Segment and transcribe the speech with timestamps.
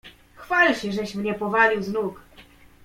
[0.37, 2.21] "Chwal się żeś mnie powalił z nóg."